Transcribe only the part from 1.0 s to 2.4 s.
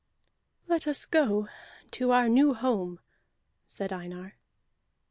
go to our